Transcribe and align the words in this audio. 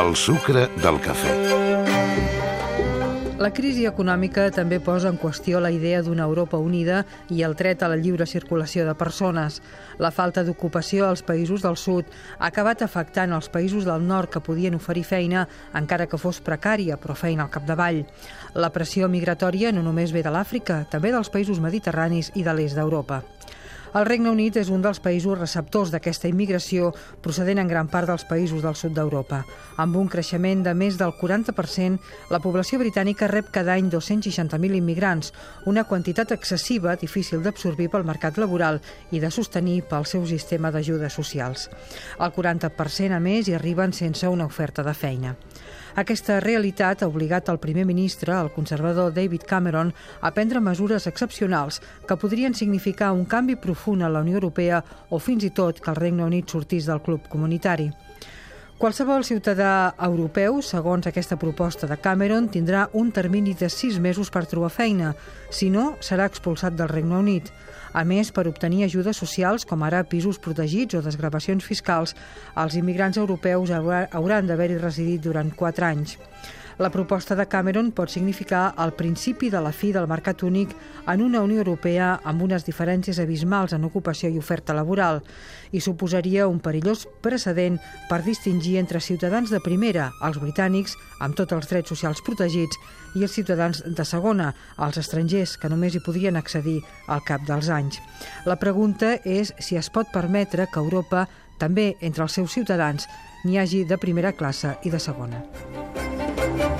El 0.00 0.14
sucre 0.16 0.68
del 0.80 1.00
cafè. 1.02 1.32
La 3.40 3.48
crisi 3.56 3.86
econòmica 3.88 4.42
també 4.52 4.76
posa 4.84 5.08
en 5.08 5.16
qüestió 5.16 5.62
la 5.64 5.70
idea 5.72 6.02
d'una 6.04 6.26
Europa 6.28 6.58
unida 6.60 6.98
i 7.32 7.40
el 7.46 7.54
dret 7.56 7.80
a 7.80 7.88
la 7.88 7.96
lliure 7.96 8.26
circulació 8.28 8.84
de 8.84 8.92
persones. 8.92 9.62
La 9.96 10.10
falta 10.12 10.44
d'ocupació 10.44 11.06
als 11.08 11.22
països 11.24 11.64
del 11.64 11.78
sud 11.80 12.04
ha 12.36 12.50
acabat 12.50 12.84
afectant 12.84 13.32
els 13.32 13.48
països 13.48 13.88
del 13.88 14.04
nord 14.04 14.28
que 14.28 14.44
podien 14.44 14.76
oferir 14.76 15.06
feina, 15.08 15.46
encara 15.72 16.04
que 16.06 16.20
fos 16.20 16.42
precària, 16.44 17.00
però 17.00 17.16
feina 17.16 17.46
al 17.46 17.54
capdavall. 17.54 18.02
La 18.52 18.70
pressió 18.76 19.08
migratòria 19.08 19.72
no 19.72 19.80
només 19.80 20.12
ve 20.12 20.20
de 20.20 20.36
l'Àfrica, 20.36 20.82
també 20.92 21.08
dels 21.08 21.32
països 21.32 21.64
mediterranis 21.64 22.34
i 22.34 22.44
de 22.44 22.52
l'est 22.52 22.76
d'Europa. 22.76 23.22
El 23.90 24.04
Regne 24.06 24.30
Unit 24.30 24.54
és 24.60 24.68
un 24.70 24.84
dels 24.84 25.00
països 25.02 25.34
receptors 25.34 25.90
d'aquesta 25.90 26.28
immigració 26.30 26.92
procedent 27.24 27.58
en 27.58 27.70
gran 27.70 27.88
part 27.90 28.06
dels 28.06 28.22
països 28.28 28.62
del 28.62 28.76
sud 28.78 28.94
d'Europa. 28.94 29.40
Amb 29.82 29.98
un 29.98 30.06
creixement 30.12 30.62
de 30.62 30.74
més 30.78 30.94
del 31.00 31.10
40%, 31.18 31.98
la 32.30 32.38
població 32.44 32.78
britànica 32.78 33.26
rep 33.26 33.50
cada 33.50 33.74
any 33.74 33.90
260.000 33.90 34.78
immigrants, 34.78 35.32
una 35.66 35.82
quantitat 35.90 36.30
excessiva, 36.36 36.94
difícil 37.02 37.42
d'absorbir 37.42 37.90
pel 37.90 38.06
mercat 38.06 38.38
laboral 38.38 38.78
i 39.10 39.18
de 39.18 39.32
sostenir 39.34 39.80
pel 39.90 40.06
seu 40.06 40.22
sistema 40.22 40.70
d'ajudes 40.70 41.18
socials. 41.18 41.66
El 42.20 42.30
40% 42.30 43.18
a 43.18 43.18
més 43.18 43.50
hi 43.50 43.58
arriben 43.58 43.90
sense 43.90 44.30
una 44.30 44.46
oferta 44.46 44.86
de 44.86 44.94
feina. 44.94 45.34
Aquesta 46.00 46.38
realitat 46.40 47.02
ha 47.02 47.08
obligat 47.10 47.50
el 47.52 47.58
primer 47.60 47.82
ministre, 47.84 48.32
el 48.32 48.48
conservador 48.54 49.10
David 49.12 49.42
Cameron, 49.48 49.90
a 50.22 50.30
prendre 50.32 50.62
mesures 50.64 51.06
excepcionals 51.10 51.82
que 52.08 52.16
podrien 52.16 52.56
significar 52.56 53.10
un 53.12 53.26
canvi 53.28 53.58
profund 53.60 54.06
a 54.06 54.08
la 54.08 54.22
Unió 54.24 54.40
Europea 54.40 54.80
o 55.10 55.18
fins 55.20 55.44
i 55.44 55.50
tot 55.50 55.82
que 55.84 55.92
el 55.92 56.00
Regne 56.00 56.24
Unit 56.24 56.48
sortís 56.48 56.88
del 56.88 57.02
club 57.04 57.28
comunitari. 57.28 57.90
Qualsevol 58.80 59.26
ciutadà 59.28 59.92
europeu, 60.00 60.62
segons 60.64 61.04
aquesta 61.04 61.36
proposta 61.36 61.84
de 61.84 61.98
Cameron, 62.00 62.46
tindrà 62.48 62.86
un 62.96 63.10
termini 63.12 63.52
de 63.52 63.68
sis 63.68 63.98
mesos 64.00 64.30
per 64.32 64.46
trobar 64.48 64.70
feina. 64.72 65.10
Si 65.52 65.68
no, 65.68 65.98
serà 66.00 66.24
expulsat 66.24 66.78
del 66.78 66.88
Regne 66.88 67.18
Unit. 67.18 67.50
A 67.92 68.06
més, 68.08 68.30
per 68.32 68.46
obtenir 68.48 68.86
ajudes 68.86 69.20
socials, 69.20 69.66
com 69.68 69.84
ara 69.84 70.00
pisos 70.08 70.40
protegits 70.40 70.96
o 70.96 71.02
desgravacions 71.04 71.66
fiscals, 71.68 72.16
els 72.56 72.78
immigrants 72.80 73.20
europeus 73.20 73.68
hauran 73.68 74.48
d'haver-hi 74.48 74.80
residit 74.80 75.28
durant 75.28 75.52
quatre 75.52 75.84
anys. 75.84 76.16
La 76.80 76.88
proposta 76.88 77.36
de 77.36 77.44
Cameron 77.44 77.90
pot 77.92 78.08
significar 78.08 78.70
el 78.80 78.94
principi 78.96 79.50
de 79.52 79.60
la 79.60 79.68
fi 79.76 79.90
del 79.92 80.06
mercat 80.08 80.40
únic 80.48 80.70
en 81.12 81.20
una 81.20 81.42
Unió 81.44 81.60
Europea 81.60 82.14
amb 82.24 82.40
unes 82.46 82.64
diferències 82.64 83.18
abismals 83.20 83.74
en 83.76 83.84
ocupació 83.84 84.30
i 84.32 84.38
oferta 84.40 84.72
laboral 84.72 85.20
i 85.76 85.82
suposaria 85.84 86.46
un 86.48 86.56
perillós 86.64 87.02
precedent 87.20 87.76
per 88.08 88.22
distingir 88.24 88.78
entre 88.80 89.02
ciutadans 89.04 89.52
de 89.52 89.60
primera, 89.60 90.06
els 90.24 90.40
britànics, 90.40 90.96
amb 91.20 91.36
tots 91.36 91.52
els 91.52 91.68
drets 91.68 91.92
socials 91.92 92.24
protegits, 92.24 92.80
i 93.12 93.28
els 93.28 93.36
ciutadans 93.36 93.82
de 93.84 94.06
segona, 94.08 94.54
els 94.80 94.96
estrangers, 95.04 95.58
que 95.60 95.68
només 95.68 95.92
hi 95.92 96.00
podrien 96.00 96.40
accedir 96.40 96.78
al 97.08 97.20
cap 97.28 97.44
dels 97.44 97.68
anys. 97.68 98.00
La 98.48 98.56
pregunta 98.56 99.18
és 99.28 99.52
si 99.60 99.76
es 99.76 99.92
pot 99.92 100.08
permetre 100.16 100.64
que 100.72 100.80
Europa, 100.80 101.26
també 101.60 101.90
entre 102.00 102.24
els 102.24 102.40
seus 102.40 102.56
ciutadans, 102.56 103.04
n'hi 103.44 103.60
hagi 103.60 103.84
de 103.84 104.00
primera 104.00 104.32
classe 104.32 104.78
i 104.80 104.96
de 104.96 105.02
segona. 105.10 105.44
Thank 106.58 106.79